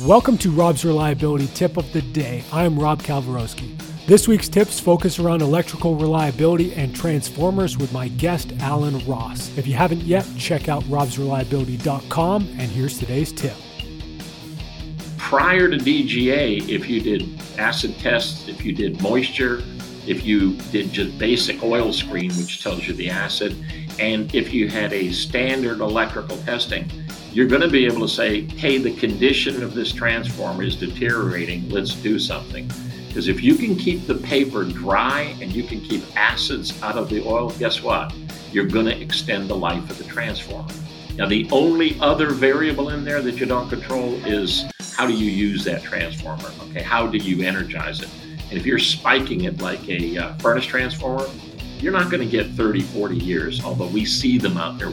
Welcome 0.00 0.38
to 0.38 0.50
Rob's 0.50 0.86
Reliability 0.86 1.48
Tip 1.48 1.76
of 1.76 1.92
the 1.92 2.00
Day. 2.00 2.42
I'm 2.50 2.78
Rob 2.78 3.02
Kalwarowski. 3.02 3.78
This 4.06 4.26
week's 4.26 4.48
tips 4.48 4.80
focus 4.80 5.18
around 5.18 5.42
electrical 5.42 5.96
reliability 5.96 6.72
and 6.72 6.96
transformers 6.96 7.76
with 7.76 7.92
my 7.92 8.08
guest, 8.08 8.54
Alan 8.60 9.04
Ross. 9.06 9.54
If 9.58 9.66
you 9.66 9.74
haven't 9.74 10.00
yet, 10.00 10.26
check 10.38 10.70
out 10.70 10.82
robsreliability.com, 10.84 12.42
and 12.58 12.70
here's 12.70 12.98
today's 12.98 13.32
tip. 13.32 13.54
Prior 15.18 15.68
to 15.68 15.76
DGA, 15.76 16.66
if 16.70 16.88
you 16.88 17.02
did 17.02 17.28
acid 17.58 17.98
tests, 17.98 18.48
if 18.48 18.64
you 18.64 18.72
did 18.72 19.02
moisture, 19.02 19.62
if 20.06 20.24
you 20.24 20.54
did 20.72 20.90
just 20.90 21.18
basic 21.18 21.62
oil 21.62 21.92
screen, 21.92 22.30
which 22.38 22.62
tells 22.62 22.88
you 22.88 22.94
the 22.94 23.10
acid, 23.10 23.62
and 24.00 24.34
if 24.34 24.54
you 24.54 24.70
had 24.70 24.94
a 24.94 25.12
standard 25.12 25.80
electrical 25.80 26.38
testing, 26.38 26.90
you're 27.32 27.46
going 27.46 27.62
to 27.62 27.68
be 27.68 27.86
able 27.86 28.00
to 28.00 28.08
say, 28.08 28.42
hey, 28.42 28.76
the 28.76 28.94
condition 28.94 29.62
of 29.62 29.72
this 29.72 29.90
transformer 29.90 30.64
is 30.64 30.76
deteriorating, 30.76 31.66
let's 31.70 31.94
do 31.94 32.18
something. 32.18 32.70
Because 33.08 33.26
if 33.26 33.42
you 33.42 33.54
can 33.54 33.74
keep 33.74 34.06
the 34.06 34.16
paper 34.16 34.64
dry 34.64 35.34
and 35.40 35.50
you 35.50 35.62
can 35.62 35.80
keep 35.80 36.02
acids 36.14 36.80
out 36.82 36.96
of 36.96 37.08
the 37.08 37.26
oil, 37.26 37.50
guess 37.58 37.82
what? 37.82 38.12
You're 38.52 38.66
going 38.66 38.84
to 38.84 39.00
extend 39.00 39.48
the 39.48 39.56
life 39.56 39.88
of 39.90 39.96
the 39.96 40.04
transformer. 40.04 40.72
Now, 41.16 41.26
the 41.26 41.48
only 41.50 41.98
other 42.00 42.30
variable 42.30 42.90
in 42.90 43.02
there 43.02 43.22
that 43.22 43.36
you 43.36 43.46
don't 43.46 43.68
control 43.70 44.14
is 44.26 44.70
how 44.94 45.06
do 45.06 45.14
you 45.14 45.30
use 45.30 45.64
that 45.64 45.82
transformer? 45.82 46.50
Okay, 46.68 46.82
how 46.82 47.06
do 47.06 47.16
you 47.16 47.46
energize 47.46 48.02
it? 48.02 48.10
And 48.50 48.58
if 48.58 48.66
you're 48.66 48.78
spiking 48.78 49.44
it 49.44 49.62
like 49.62 49.88
a 49.88 50.18
uh, 50.18 50.34
furnace 50.34 50.66
transformer, 50.66 51.26
you're 51.78 51.92
not 51.92 52.10
going 52.10 52.22
to 52.22 52.30
get 52.30 52.50
30, 52.50 52.82
40 52.82 53.16
years, 53.16 53.64
although 53.64 53.88
we 53.88 54.04
see 54.04 54.36
them 54.36 54.58
out 54.58 54.78
there. 54.78 54.92